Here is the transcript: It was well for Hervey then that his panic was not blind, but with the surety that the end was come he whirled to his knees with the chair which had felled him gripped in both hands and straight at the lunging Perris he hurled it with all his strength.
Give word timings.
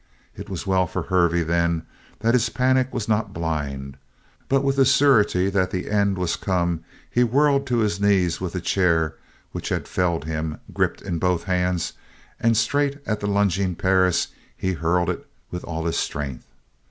It 0.35 0.49
was 0.49 0.65
well 0.65 0.87
for 0.87 1.03
Hervey 1.03 1.43
then 1.43 1.85
that 2.21 2.33
his 2.33 2.49
panic 2.49 2.91
was 2.91 3.07
not 3.07 3.33
blind, 3.33 3.97
but 4.49 4.63
with 4.63 4.77
the 4.77 4.83
surety 4.83 5.47
that 5.51 5.69
the 5.69 5.91
end 5.91 6.17
was 6.17 6.35
come 6.37 6.83
he 7.07 7.23
whirled 7.23 7.67
to 7.67 7.77
his 7.77 8.01
knees 8.01 8.41
with 8.41 8.53
the 8.53 8.61
chair 8.61 9.13
which 9.51 9.69
had 9.69 9.87
felled 9.87 10.25
him 10.25 10.59
gripped 10.73 11.03
in 11.03 11.19
both 11.19 11.43
hands 11.43 11.93
and 12.39 12.57
straight 12.57 12.97
at 13.05 13.19
the 13.19 13.27
lunging 13.27 13.75
Perris 13.75 14.29
he 14.57 14.73
hurled 14.73 15.11
it 15.11 15.23
with 15.51 15.63
all 15.65 15.85
his 15.85 15.99
strength. 15.99 16.47